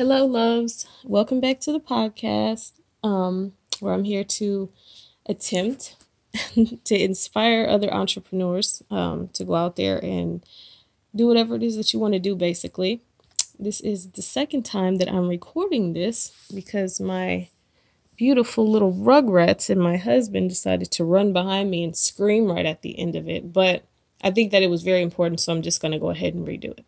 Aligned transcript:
Hello, 0.00 0.24
loves. 0.24 0.86
Welcome 1.04 1.40
back 1.40 1.60
to 1.60 1.72
the 1.72 1.78
podcast, 1.78 2.72
um, 3.02 3.52
where 3.80 3.92
I'm 3.92 4.04
here 4.04 4.24
to 4.24 4.70
attempt 5.26 5.94
to 6.84 6.98
inspire 6.98 7.66
other 7.66 7.92
entrepreneurs 7.92 8.82
um, 8.90 9.28
to 9.34 9.44
go 9.44 9.56
out 9.56 9.76
there 9.76 10.02
and 10.02 10.42
do 11.14 11.26
whatever 11.26 11.54
it 11.54 11.62
is 11.62 11.76
that 11.76 11.92
you 11.92 11.98
want 11.98 12.14
to 12.14 12.18
do, 12.18 12.34
basically. 12.34 13.02
This 13.58 13.82
is 13.82 14.12
the 14.12 14.22
second 14.22 14.62
time 14.62 14.96
that 14.96 15.08
I'm 15.12 15.28
recording 15.28 15.92
this 15.92 16.32
because 16.54 16.98
my 16.98 17.48
beautiful 18.16 18.66
little 18.66 18.94
rugrats 18.94 19.68
and 19.68 19.82
my 19.82 19.98
husband 19.98 20.48
decided 20.48 20.90
to 20.92 21.04
run 21.04 21.34
behind 21.34 21.70
me 21.70 21.84
and 21.84 21.94
scream 21.94 22.50
right 22.50 22.64
at 22.64 22.80
the 22.80 22.98
end 22.98 23.16
of 23.16 23.28
it. 23.28 23.52
But 23.52 23.84
I 24.22 24.30
think 24.30 24.50
that 24.52 24.62
it 24.62 24.70
was 24.70 24.82
very 24.82 25.02
important, 25.02 25.40
so 25.40 25.52
I'm 25.52 25.60
just 25.60 25.82
going 25.82 25.92
to 25.92 25.98
go 25.98 26.08
ahead 26.08 26.32
and 26.32 26.48
redo 26.48 26.70
it. 26.70 26.86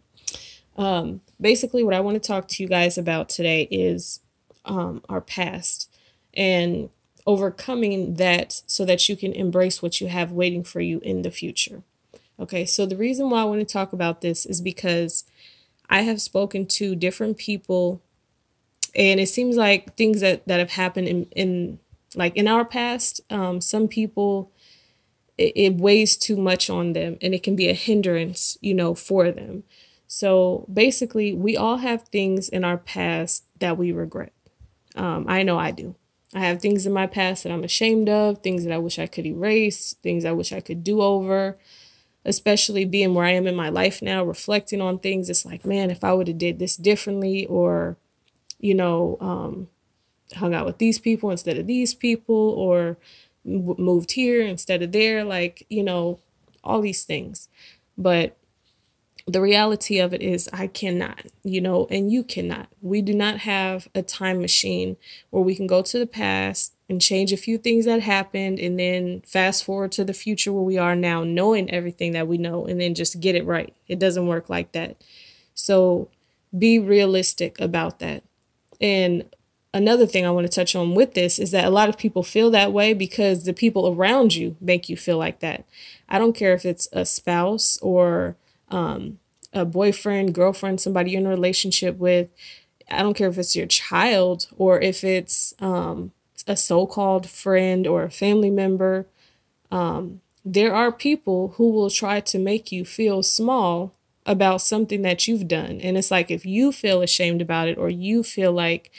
Um, 0.77 1.21
basically, 1.41 1.83
what 1.83 1.95
I 1.95 2.01
want 2.01 2.21
to 2.21 2.27
talk 2.27 2.49
to 2.49 2.63
you 2.63 2.69
guys 2.69 2.97
about 2.97 3.29
today 3.29 3.69
is 3.71 4.21
um, 4.65 5.03
our 5.09 5.21
past 5.21 5.95
and 6.35 6.89
overcoming 7.27 8.15
that 8.15 8.63
so 8.67 8.85
that 8.85 9.09
you 9.09 9.17
can 9.17 9.33
embrace 9.33 9.83
what 9.83 10.01
you 10.01 10.09
have 10.09 10.33
waiting 10.33 10.65
for 10.65 10.81
you 10.81 10.99
in 11.01 11.23
the 11.23 11.31
future. 11.31 11.83
Okay, 12.41 12.65
so 12.65 12.87
the 12.87 12.97
reason 12.97 13.31
why 13.31 13.43
I 13.43 13.45
want 13.45 13.61
to 13.61 13.67
talk 13.67 13.93
about 13.93 14.21
this 14.21 14.47
is 14.47 14.61
because 14.61 15.25
I 15.89 16.03
have 16.03 16.21
spoken 16.21 16.67
to 16.67 16.97
different 16.97 17.37
people, 17.37 18.01
and 18.95 19.21
it 19.21 19.29
seems 19.29 19.57
like 19.57 19.95
things 19.97 20.21
that, 20.21 20.47
that 20.49 20.59
have 20.59 20.71
happened 20.71 21.09
in, 21.09 21.25
in 21.33 21.79
like 22.15 22.37
in 22.37 22.49
our 22.49 22.65
past, 22.65 23.21
um, 23.31 23.61
some 23.61 23.89
people 23.89 24.51
it, 25.39 25.53
it 25.57 25.75
weighs 25.77 26.17
too 26.17 26.37
much 26.37 26.71
on 26.71 26.93
them 26.93 27.17
and 27.21 27.35
it 27.35 27.43
can 27.43 27.57
be 27.57 27.69
a 27.69 27.75
hindrance, 27.75 28.59
you 28.61 28.75
know, 28.75 28.95
for 28.95 29.31
them. 29.31 29.65
So 30.15 30.67
basically, 30.71 31.33
we 31.33 31.57
all 31.57 31.79
have 31.79 32.03
things 32.03 32.51
in 32.51 32.65
our 32.65 32.77
past 32.77 33.45
that 33.61 33.79
we 33.79 33.93
regret. 33.93 34.35
Um, 34.95 35.25
I 35.27 35.43
know 35.43 35.59
I 35.59 35.71
do. 35.71 35.95
I 36.35 36.41
have 36.41 36.61
things 36.61 36.85
in 36.85 36.93
my 36.93 37.07
past 37.07 37.45
that 37.45 37.51
I'm 37.53 37.65
ashamed 37.65 38.11
of, 38.11 38.43
things 38.43 38.65
that 38.65 38.75
I 38.75 38.77
wish 38.77 38.99
I 38.99 39.07
could 39.07 39.25
erase, 39.25 39.95
things 40.03 40.27
I 40.27 40.33
wish 40.33 40.53
I 40.53 40.61
could 40.61 40.85
do 40.85 41.01
over. 41.01 41.57
Especially 42.27 42.85
being 42.85 43.15
where 43.15 43.25
I 43.25 43.31
am 43.31 43.47
in 43.47 43.57
my 43.57 43.71
life 43.71 44.03
now, 44.03 44.23
reflecting 44.23 44.83
on 44.83 44.99
things, 44.99 45.31
it's 45.31 45.47
like, 45.47 45.65
man, 45.65 45.91
if 45.91 46.05
I 46.05 46.13
would 46.13 46.29
have 46.29 46.37
did 46.37 46.59
this 46.59 46.77
differently, 46.77 47.47
or, 47.47 47.97
you 48.61 48.75
know, 48.75 49.17
um, 49.19 49.69
hung 50.35 50.53
out 50.53 50.67
with 50.67 50.77
these 50.77 50.99
people 50.99 51.31
instead 51.31 51.57
of 51.57 51.67
these 51.67 51.95
people, 51.95 52.51
or 52.51 52.99
moved 53.47 54.13
here 54.13 54.43
instead 54.43 54.83
of 54.83 54.93
there, 54.93 55.25
like, 55.25 55.65
you 55.71 55.83
know, 55.83 56.21
all 56.63 56.83
these 56.83 57.05
things. 57.05 57.49
But 57.97 58.37
the 59.33 59.41
reality 59.41 59.99
of 59.99 60.13
it 60.13 60.21
is 60.21 60.49
I 60.53 60.67
cannot, 60.67 61.23
you 61.43 61.61
know, 61.61 61.87
and 61.91 62.13
you 62.13 62.23
cannot. 62.23 62.69
We 62.83 63.01
do 63.01 63.15
not 63.15 63.39
have 63.39 63.89
a 63.95 64.03
time 64.03 64.41
machine 64.41 64.99
where 65.31 65.43
we 65.43 65.55
can 65.55 65.67
go 65.67 65.81
to 65.81 65.99
the 65.99 66.07
past 66.07 66.75
and 66.91 67.01
change 67.01 67.33
a 67.33 67.39
few 67.39 67.57
things 67.57 67.87
that 67.87 68.03
happened 68.03 68.59
and 68.59 68.79
then 68.79 69.23
fast 69.27 69.65
forward 69.65 69.93
to 69.93 70.05
the 70.05 70.13
future 70.13 70.53
where 70.53 70.63
we 70.63 70.77
are 70.77 70.95
now, 70.95 71.25
knowing 71.25 71.71
everything 71.71 72.13
that 72.13 72.29
we 72.29 72.37
know 72.37 72.67
and 72.67 72.79
then 72.79 72.95
just 72.95 73.21
get 73.21 73.35
it 73.35 73.47
right. 73.47 73.75
It 73.89 73.99
doesn't 73.99 74.27
work 74.27 74.51
like 74.51 74.73
that. 74.73 75.03
So 75.55 76.09
be 76.57 76.79
realistic 76.79 77.59
about 77.59 78.01
that. 78.01 78.23
And 78.83 79.25
another 79.73 80.07
thing 80.07 80.27
I 80.27 80.31
want 80.31 80.47
to 80.47 80.55
touch 80.55 80.77
on 80.77 80.95
with 80.95 81.15
this 81.15 81.39
is 81.39 81.53
that 81.53 81.65
a 81.65 81.71
lot 81.71 81.89
of 81.89 81.97
people 81.97 82.23
feel 82.23 82.51
that 82.51 82.73
way 82.73 82.93
because 82.93 83.45
the 83.45 83.55
people 83.55 83.89
around 83.89 84.35
you 84.35 84.57
make 84.61 84.91
you 84.91 84.97
feel 84.99 85.17
like 85.17 85.41
that. 85.41 85.65
I 86.07 86.19
don't 86.19 86.35
care 86.35 86.53
if 86.53 86.67
it's 86.67 86.87
a 86.93 87.07
spouse 87.07 87.79
or 87.81 88.37
um, 88.69 89.19
a 89.53 89.65
boyfriend, 89.65 90.35
girlfriend, 90.35 90.81
somebody 90.81 91.13
you're 91.13 91.21
in 91.21 91.27
a 91.27 91.31
relationship 91.31 91.99
with. 91.99 92.29
I 92.91 93.03
don't 93.03 93.15
care 93.15 93.29
if 93.29 93.39
it's 93.39 93.57
your 93.57 93.67
child 93.67 94.49
or 94.57 94.81
if 94.81 95.05
it's 95.05 95.55
um, 95.61 96.13
a 96.47 96.57
so 96.57 96.87
called 96.87 97.29
friend 97.29 97.87
or 97.87 98.05
a 98.05 98.11
family 98.11 98.51
member. 98.51 99.07
Um, 99.71 100.21
there 100.45 100.75
are 100.75 100.93
people 100.93 101.55
who 101.57 101.71
will 101.71 101.91
try 101.91 102.21
to 102.21 102.39
make 102.39 102.73
you 102.73 102.85
feel 102.85 103.23
small 103.23 103.95
about 104.27 104.61
something 104.61 105.03
that 105.03 105.27
you've 105.27 105.49
done. 105.49 105.81
And 105.81 105.97
it's 105.97 106.11
like 106.11 106.31
if 106.31 106.45
you 106.45 106.73
feel 106.73 107.03
ashamed 107.03 107.43
about 107.43 107.69
it 107.69 107.79
or 107.79 107.89
you 107.89 108.23
feel 108.23 108.53
like, 108.53 108.91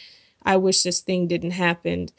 I 0.46 0.58
wish 0.58 0.84
this 0.84 1.00
thing 1.00 1.28
didn't 1.28 1.52
happen, 1.52 2.10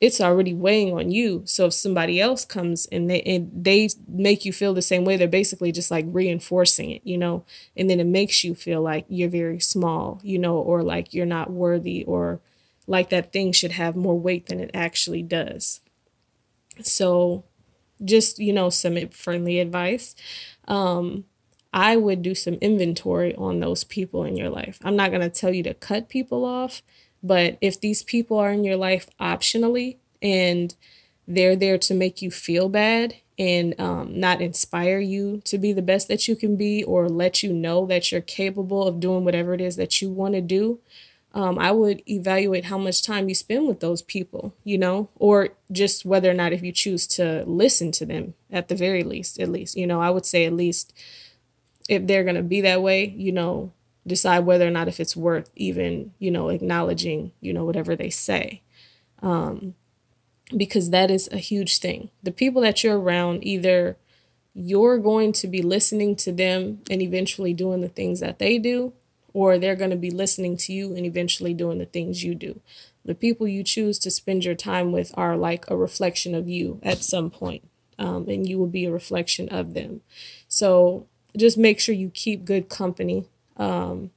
it's 0.00 0.20
already 0.20 0.54
weighing 0.54 0.92
on 0.92 1.10
you. 1.10 1.42
So 1.44 1.66
if 1.66 1.74
somebody 1.74 2.20
else 2.20 2.44
comes 2.44 2.86
and 2.86 3.10
they 3.10 3.20
and 3.22 3.50
they 3.52 3.88
make 4.06 4.44
you 4.44 4.52
feel 4.52 4.74
the 4.74 4.82
same 4.82 5.04
way, 5.04 5.16
they're 5.16 5.28
basically 5.28 5.72
just 5.72 5.90
like 5.90 6.04
reinforcing 6.08 6.90
it, 6.90 7.02
you 7.04 7.18
know, 7.18 7.44
and 7.76 7.90
then 7.90 7.98
it 8.00 8.06
makes 8.06 8.44
you 8.44 8.54
feel 8.54 8.80
like 8.80 9.06
you're 9.08 9.28
very 9.28 9.60
small, 9.60 10.20
you 10.22 10.38
know, 10.38 10.56
or 10.56 10.82
like 10.82 11.12
you're 11.12 11.26
not 11.26 11.50
worthy 11.50 12.04
or 12.04 12.40
like 12.86 13.10
that 13.10 13.32
thing 13.32 13.52
should 13.52 13.72
have 13.72 13.96
more 13.96 14.18
weight 14.18 14.46
than 14.46 14.60
it 14.60 14.70
actually 14.72 15.22
does. 15.22 15.80
So 16.82 17.44
just, 18.04 18.38
you 18.38 18.52
know, 18.52 18.70
some 18.70 19.08
friendly 19.08 19.58
advice. 19.58 20.14
Um, 20.68 21.24
I 21.72 21.96
would 21.96 22.22
do 22.22 22.34
some 22.34 22.54
inventory 22.54 23.34
on 23.34 23.60
those 23.60 23.84
people 23.84 24.24
in 24.24 24.36
your 24.36 24.48
life. 24.48 24.78
I'm 24.82 24.96
not 24.96 25.10
going 25.10 25.20
to 25.20 25.28
tell 25.28 25.52
you 25.52 25.62
to 25.64 25.74
cut 25.74 26.08
people 26.08 26.44
off 26.44 26.82
but 27.22 27.58
if 27.60 27.80
these 27.80 28.02
people 28.02 28.38
are 28.38 28.50
in 28.50 28.64
your 28.64 28.76
life 28.76 29.08
optionally 29.20 29.96
and 30.22 30.74
they're 31.26 31.56
there 31.56 31.78
to 31.78 31.94
make 31.94 32.22
you 32.22 32.30
feel 32.30 32.68
bad 32.68 33.14
and 33.38 33.78
um, 33.78 34.18
not 34.18 34.40
inspire 34.40 34.98
you 34.98 35.40
to 35.44 35.58
be 35.58 35.72
the 35.72 35.82
best 35.82 36.08
that 36.08 36.26
you 36.26 36.34
can 36.34 36.56
be 36.56 36.82
or 36.82 37.08
let 37.08 37.42
you 37.42 37.52
know 37.52 37.86
that 37.86 38.10
you're 38.10 38.20
capable 38.20 38.86
of 38.86 39.00
doing 39.00 39.24
whatever 39.24 39.54
it 39.54 39.60
is 39.60 39.76
that 39.76 40.02
you 40.02 40.10
want 40.10 40.34
to 40.34 40.40
do, 40.40 40.80
um, 41.34 41.58
I 41.58 41.70
would 41.70 42.02
evaluate 42.08 42.64
how 42.64 42.78
much 42.78 43.02
time 43.02 43.28
you 43.28 43.34
spend 43.34 43.68
with 43.68 43.80
those 43.80 44.02
people, 44.02 44.54
you 44.64 44.78
know, 44.78 45.08
or 45.16 45.50
just 45.70 46.04
whether 46.04 46.30
or 46.30 46.34
not 46.34 46.52
if 46.52 46.62
you 46.62 46.72
choose 46.72 47.06
to 47.08 47.44
listen 47.46 47.92
to 47.92 48.06
them 48.06 48.34
at 48.50 48.68
the 48.68 48.74
very 48.74 49.04
least, 49.04 49.38
at 49.38 49.48
least, 49.48 49.76
you 49.76 49.86
know, 49.86 50.00
I 50.00 50.10
would 50.10 50.26
say 50.26 50.46
at 50.46 50.52
least 50.52 50.92
if 51.88 52.06
they're 52.06 52.24
going 52.24 52.36
to 52.36 52.42
be 52.42 52.62
that 52.62 52.82
way, 52.82 53.06
you 53.06 53.32
know, 53.32 53.72
decide 54.06 54.40
whether 54.40 54.66
or 54.66 54.70
not 54.70 54.88
if 54.88 55.00
it's 55.00 55.16
worth 55.16 55.50
even 55.56 56.12
you 56.18 56.30
know 56.30 56.48
acknowledging 56.48 57.32
you 57.40 57.52
know 57.52 57.64
whatever 57.64 57.96
they 57.96 58.10
say. 58.10 58.62
Um, 59.20 59.74
because 60.56 60.90
that 60.90 61.10
is 61.10 61.28
a 61.30 61.38
huge 61.38 61.78
thing. 61.78 62.10
The 62.22 62.32
people 62.32 62.62
that 62.62 62.82
you're 62.82 62.98
around 62.98 63.44
either 63.44 63.98
you're 64.54 64.98
going 64.98 65.32
to 65.32 65.46
be 65.46 65.62
listening 65.62 66.16
to 66.16 66.32
them 66.32 66.80
and 66.90 67.00
eventually 67.00 67.52
doing 67.54 67.80
the 67.80 67.88
things 67.88 68.20
that 68.20 68.38
they 68.38 68.58
do 68.58 68.92
or 69.32 69.58
they're 69.58 69.76
going 69.76 69.90
to 69.90 69.96
be 69.96 70.10
listening 70.10 70.56
to 70.56 70.72
you 70.72 70.96
and 70.96 71.06
eventually 71.06 71.54
doing 71.54 71.78
the 71.78 71.86
things 71.86 72.24
you 72.24 72.34
do. 72.34 72.60
The 73.04 73.14
people 73.14 73.46
you 73.46 73.62
choose 73.62 73.98
to 74.00 74.10
spend 74.10 74.44
your 74.44 74.56
time 74.56 74.90
with 74.90 75.12
are 75.16 75.36
like 75.36 75.64
a 75.70 75.76
reflection 75.76 76.34
of 76.34 76.48
you 76.48 76.80
at 76.82 77.04
some 77.04 77.30
point, 77.30 77.62
um, 77.98 78.28
and 78.28 78.48
you 78.48 78.58
will 78.58 78.66
be 78.66 78.84
a 78.84 78.90
reflection 78.90 79.48
of 79.48 79.74
them. 79.74 80.00
So 80.48 81.06
just 81.36 81.56
make 81.56 81.78
sure 81.78 81.94
you 81.94 82.10
keep 82.10 82.44
good 82.44 82.68
company 82.68 83.26
um, 83.58 84.10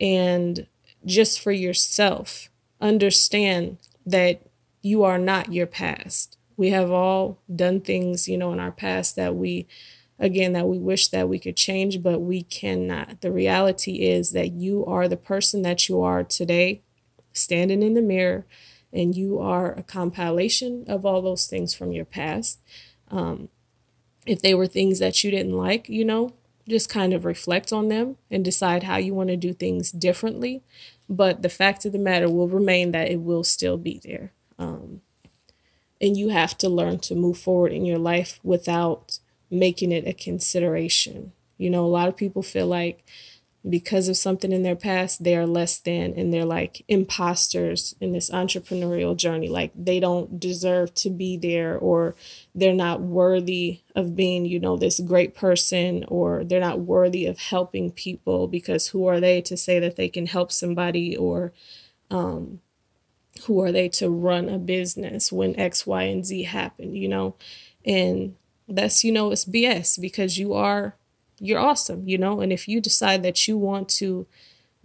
and 0.00 0.66
just 1.04 1.40
for 1.40 1.52
yourself, 1.52 2.48
understand 2.80 3.78
that 4.06 4.42
you 4.82 5.02
are 5.04 5.18
not 5.18 5.52
your 5.52 5.66
past. 5.66 6.36
We 6.56 6.70
have 6.70 6.90
all 6.90 7.38
done 7.54 7.80
things, 7.80 8.28
you 8.28 8.36
know, 8.38 8.52
in 8.52 8.60
our 8.60 8.72
past 8.72 9.16
that 9.16 9.36
we, 9.36 9.66
again, 10.18 10.52
that 10.54 10.66
we 10.66 10.78
wish 10.78 11.08
that 11.08 11.28
we 11.28 11.38
could 11.38 11.56
change, 11.56 12.02
but 12.02 12.20
we 12.20 12.42
cannot. 12.42 13.20
The 13.20 13.32
reality 13.32 14.06
is 14.06 14.32
that 14.32 14.52
you 14.52 14.84
are 14.86 15.08
the 15.08 15.16
person 15.16 15.62
that 15.62 15.88
you 15.88 16.00
are 16.02 16.24
today, 16.24 16.82
standing 17.32 17.82
in 17.82 17.94
the 17.94 18.02
mirror, 18.02 18.44
and 18.92 19.14
you 19.14 19.38
are 19.38 19.72
a 19.72 19.82
compilation 19.82 20.84
of 20.88 21.04
all 21.04 21.22
those 21.22 21.46
things 21.46 21.74
from 21.74 21.92
your 21.92 22.04
past. 22.04 22.60
Um, 23.10 23.48
if 24.26 24.42
they 24.42 24.54
were 24.54 24.66
things 24.66 24.98
that 24.98 25.22
you 25.22 25.30
didn't 25.30 25.56
like, 25.56 25.88
you 25.88 26.04
know, 26.04 26.34
just 26.68 26.88
kind 26.88 27.12
of 27.12 27.24
reflect 27.24 27.72
on 27.72 27.88
them 27.88 28.16
and 28.30 28.44
decide 28.44 28.82
how 28.82 28.96
you 28.96 29.14
want 29.14 29.30
to 29.30 29.36
do 29.36 29.52
things 29.52 29.90
differently. 29.90 30.62
But 31.08 31.42
the 31.42 31.48
fact 31.48 31.84
of 31.84 31.92
the 31.92 31.98
matter 31.98 32.28
will 32.28 32.48
remain 32.48 32.92
that 32.92 33.10
it 33.10 33.20
will 33.20 33.44
still 33.44 33.76
be 33.76 34.00
there. 34.04 34.32
Um, 34.58 35.00
and 36.00 36.16
you 36.16 36.28
have 36.28 36.56
to 36.58 36.68
learn 36.68 36.98
to 37.00 37.14
move 37.14 37.38
forward 37.38 37.72
in 37.72 37.84
your 37.84 37.98
life 37.98 38.38
without 38.42 39.18
making 39.50 39.92
it 39.92 40.06
a 40.06 40.12
consideration. 40.12 41.32
You 41.56 41.70
know, 41.70 41.84
a 41.84 41.88
lot 41.88 42.08
of 42.08 42.16
people 42.16 42.42
feel 42.42 42.66
like 42.66 43.04
because 43.68 44.08
of 44.08 44.16
something 44.16 44.52
in 44.52 44.62
their 44.62 44.76
past, 44.76 45.24
they 45.24 45.36
are 45.36 45.46
less 45.46 45.78
than 45.78 46.14
and 46.14 46.32
they're 46.32 46.44
like 46.44 46.84
imposters 46.88 47.94
in 48.00 48.12
this 48.12 48.30
entrepreneurial 48.30 49.16
journey. 49.16 49.48
Like 49.48 49.72
they 49.74 50.00
don't 50.00 50.38
deserve 50.38 50.94
to 50.94 51.10
be 51.10 51.36
there 51.36 51.76
or 51.76 52.14
they're 52.54 52.72
not 52.72 53.00
worthy 53.00 53.80
of 53.94 54.14
being, 54.14 54.46
you 54.46 54.60
know, 54.60 54.76
this 54.76 55.00
great 55.00 55.34
person 55.34 56.04
or 56.08 56.44
they're 56.44 56.60
not 56.60 56.80
worthy 56.80 57.26
of 57.26 57.38
helping 57.38 57.90
people 57.90 58.46
because 58.46 58.88
who 58.88 59.06
are 59.06 59.20
they 59.20 59.40
to 59.42 59.56
say 59.56 59.78
that 59.80 59.96
they 59.96 60.08
can 60.08 60.26
help 60.26 60.52
somebody 60.52 61.16
or 61.16 61.52
um, 62.10 62.60
who 63.46 63.60
are 63.60 63.72
they 63.72 63.88
to 63.88 64.08
run 64.08 64.48
a 64.48 64.58
business 64.58 65.32
when 65.32 65.58
X, 65.58 65.86
Y, 65.86 66.04
and 66.04 66.24
Z 66.24 66.44
happen, 66.44 66.94
you 66.94 67.08
know? 67.08 67.34
And 67.84 68.36
that's, 68.68 69.02
you 69.02 69.10
know, 69.10 69.32
it's 69.32 69.44
BS 69.44 70.00
because 70.00 70.38
you 70.38 70.54
are 70.54 70.94
you're 71.38 71.60
awesome, 71.60 72.08
you 72.08 72.18
know? 72.18 72.40
And 72.40 72.52
if 72.52 72.68
you 72.68 72.80
decide 72.80 73.22
that 73.22 73.46
you 73.46 73.56
want 73.56 73.88
to 73.90 74.26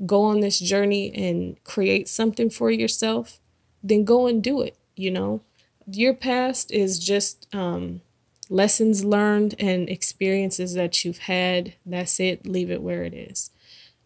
go 0.05 0.23
on 0.23 0.39
this 0.39 0.59
journey 0.59 1.13
and 1.13 1.61
create 1.63 2.07
something 2.07 2.49
for 2.49 2.71
yourself, 2.71 3.39
then 3.83 4.03
go 4.03 4.27
and 4.27 4.43
do 4.43 4.61
it. 4.61 4.77
You 4.95 5.11
know, 5.11 5.41
your 5.87 6.13
past 6.13 6.71
is 6.71 6.99
just 6.99 7.47
um, 7.53 8.01
lessons 8.49 9.03
learned 9.03 9.55
and 9.59 9.89
experiences 9.89 10.73
that 10.73 11.03
you've 11.03 11.19
had. 11.19 11.73
That's 11.85 12.19
it. 12.19 12.45
Leave 12.45 12.71
it 12.71 12.81
where 12.81 13.03
it 13.03 13.13
is. 13.13 13.51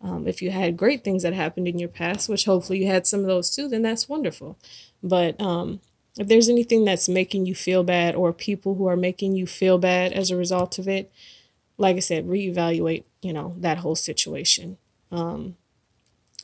Um, 0.02 0.28
if 0.28 0.42
you 0.42 0.52
had 0.52 0.78
great 0.78 1.04
things 1.04 1.24
that 1.24 1.34
happened 1.34 1.68
in 1.68 1.80
your 1.80 1.90
past, 1.90 2.30
which 2.30 2.46
hopefully 2.46 2.80
you 2.80 2.88
had 2.88 3.08
some 3.08 3.22
of 3.22 3.26
those 3.26 3.50
too, 3.50 3.68
then 3.68 3.82
that's 3.82 4.08
wonderful. 4.08 4.58
But 5.02 5.40
um, 5.42 5.82
if 6.20 6.28
there's 6.28 6.50
anything 6.50 6.86
that's 6.86 7.10
making 7.10 7.46
you 7.46 7.56
feel 7.56 7.84
bad 7.84 8.16
or 8.16 8.32
people 8.32 8.76
who 8.76 8.88
are 8.88 8.96
making 8.96 9.36
you 9.36 9.48
feel 9.48 9.78
bad 9.78 10.14
as 10.14 10.30
a 10.30 10.38
result 10.38 10.78
of 10.78 10.88
it, 10.88 11.12
like 11.78 11.96
I 11.96 12.00
said, 12.00 12.28
reevaluate, 12.28 13.04
you 13.22 13.34
know, 13.34 13.56
that 13.58 13.80
whole 13.80 13.96
situation. 13.96 14.78
Um, 15.12 15.56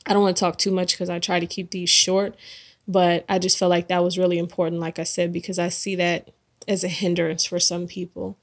I 0.06 0.12
don't 0.12 0.22
want 0.22 0.36
to 0.36 0.40
talk 0.40 0.58
too 0.58 0.70
much 0.70 0.92
because 0.92 1.10
I 1.10 1.18
try 1.18 1.40
to 1.40 1.46
keep 1.46 1.70
these 1.70 1.90
short, 1.90 2.36
but 2.86 3.24
I 3.28 3.38
just 3.38 3.58
felt 3.58 3.70
like 3.70 3.88
that 3.88 4.04
was 4.04 4.18
really 4.18 4.38
important, 4.38 4.80
like 4.80 4.98
I 4.98 5.04
said, 5.04 5.32
because 5.32 5.58
I 5.58 5.68
see 5.68 5.96
that 5.96 6.30
as 6.68 6.84
a 6.84 6.88
hindrance 6.88 7.44
for 7.44 7.58
some 7.58 7.86
people. 7.86 8.38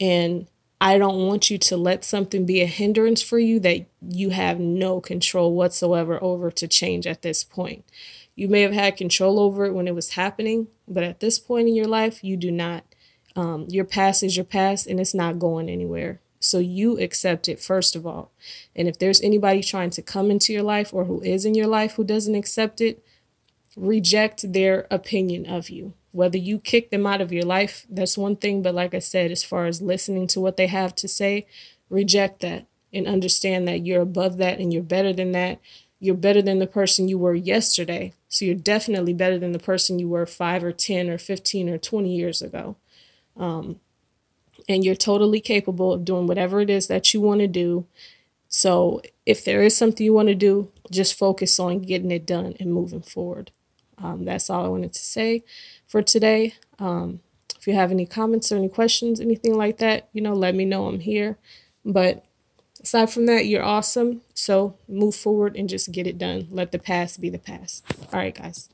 And 0.00 0.46
I 0.80 0.98
don't 0.98 1.26
want 1.26 1.48
you 1.50 1.56
to 1.58 1.76
let 1.76 2.04
something 2.04 2.44
be 2.44 2.60
a 2.60 2.66
hindrance 2.66 3.22
for 3.22 3.38
you 3.38 3.58
that 3.60 3.86
you 4.06 4.30
have 4.30 4.60
no 4.60 5.00
control 5.00 5.54
whatsoever 5.54 6.22
over 6.22 6.50
to 6.50 6.68
change 6.68 7.06
at 7.06 7.22
this 7.22 7.42
point. 7.42 7.84
You 8.34 8.48
may 8.48 8.60
have 8.60 8.72
had 8.72 8.98
control 8.98 9.40
over 9.40 9.64
it 9.64 9.72
when 9.72 9.88
it 9.88 9.94
was 9.94 10.10
happening, 10.10 10.68
but 10.86 11.02
at 11.02 11.20
this 11.20 11.38
point 11.38 11.68
in 11.68 11.74
your 11.74 11.86
life, 11.86 12.22
you 12.22 12.36
do 12.36 12.50
not. 12.50 12.84
Um, 13.34 13.66
your 13.68 13.84
past 13.84 14.22
is 14.22 14.36
your 14.36 14.44
past 14.44 14.86
and 14.86 15.00
it's 15.00 15.14
not 15.14 15.38
going 15.38 15.68
anywhere. 15.68 16.20
So 16.46 16.58
you 16.58 16.98
accept 16.98 17.48
it 17.48 17.60
first 17.60 17.96
of 17.96 18.06
all. 18.06 18.30
And 18.74 18.88
if 18.88 18.98
there's 18.98 19.20
anybody 19.20 19.62
trying 19.62 19.90
to 19.90 20.02
come 20.02 20.30
into 20.30 20.52
your 20.52 20.62
life 20.62 20.94
or 20.94 21.04
who 21.04 21.20
is 21.22 21.44
in 21.44 21.54
your 21.54 21.66
life 21.66 21.94
who 21.94 22.04
doesn't 22.04 22.34
accept 22.34 22.80
it, 22.80 23.04
reject 23.76 24.52
their 24.52 24.86
opinion 24.90 25.46
of 25.46 25.68
you. 25.68 25.94
Whether 26.12 26.38
you 26.38 26.58
kick 26.58 26.90
them 26.90 27.06
out 27.06 27.20
of 27.20 27.32
your 27.32 27.44
life, 27.44 27.86
that's 27.90 28.16
one 28.16 28.36
thing. 28.36 28.62
But 28.62 28.74
like 28.74 28.94
I 28.94 29.00
said, 29.00 29.30
as 29.30 29.44
far 29.44 29.66
as 29.66 29.82
listening 29.82 30.26
to 30.28 30.40
what 30.40 30.56
they 30.56 30.66
have 30.68 30.94
to 30.96 31.08
say, 31.08 31.46
reject 31.90 32.40
that 32.40 32.66
and 32.92 33.06
understand 33.06 33.68
that 33.68 33.84
you're 33.84 34.00
above 34.00 34.38
that 34.38 34.58
and 34.58 34.72
you're 34.72 34.82
better 34.82 35.12
than 35.12 35.32
that. 35.32 35.60
You're 35.98 36.14
better 36.14 36.42
than 36.42 36.58
the 36.58 36.66
person 36.66 37.08
you 37.08 37.18
were 37.18 37.34
yesterday. 37.34 38.14
So 38.28 38.44
you're 38.44 38.54
definitely 38.54 39.12
better 39.12 39.38
than 39.38 39.52
the 39.52 39.58
person 39.58 39.98
you 39.98 40.08
were 40.08 40.26
five 40.26 40.62
or 40.62 40.72
10 40.72 41.10
or 41.10 41.18
15 41.18 41.68
or 41.68 41.78
20 41.78 42.14
years 42.14 42.40
ago. 42.40 42.76
Um, 43.36 43.80
and 44.68 44.84
you're 44.84 44.94
totally 44.94 45.40
capable 45.40 45.92
of 45.92 46.04
doing 46.04 46.26
whatever 46.26 46.60
it 46.60 46.70
is 46.70 46.86
that 46.88 47.12
you 47.14 47.20
want 47.20 47.40
to 47.40 47.46
do. 47.46 47.86
So 48.48 49.02
if 49.24 49.44
there 49.44 49.62
is 49.62 49.76
something 49.76 50.04
you 50.04 50.12
want 50.12 50.28
to 50.28 50.34
do, 50.34 50.70
just 50.90 51.18
focus 51.18 51.58
on 51.58 51.80
getting 51.82 52.10
it 52.10 52.26
done 52.26 52.54
and 52.58 52.72
moving 52.72 53.02
forward. 53.02 53.50
Um, 53.98 54.24
that's 54.24 54.50
all 54.50 54.64
I 54.64 54.68
wanted 54.68 54.92
to 54.92 55.04
say 55.04 55.42
for 55.86 56.02
today. 56.02 56.54
Um, 56.78 57.20
if 57.58 57.66
you 57.66 57.74
have 57.74 57.90
any 57.90 58.06
comments 58.06 58.52
or 58.52 58.56
any 58.56 58.68
questions, 58.68 59.20
anything 59.20 59.54
like 59.56 59.78
that, 59.78 60.08
you 60.12 60.20
know, 60.20 60.34
let 60.34 60.54
me 60.54 60.64
know. 60.64 60.86
I'm 60.86 61.00
here. 61.00 61.38
But 61.84 62.24
aside 62.80 63.10
from 63.10 63.26
that, 63.26 63.46
you're 63.46 63.64
awesome. 63.64 64.22
So 64.34 64.76
move 64.88 65.14
forward 65.14 65.56
and 65.56 65.68
just 65.68 65.92
get 65.92 66.06
it 66.06 66.18
done. 66.18 66.48
Let 66.50 66.72
the 66.72 66.78
past 66.78 67.20
be 67.20 67.30
the 67.30 67.38
past. 67.38 67.84
All 68.12 68.20
right, 68.20 68.34
guys. 68.34 68.68